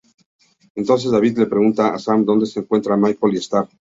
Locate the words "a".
1.93-1.99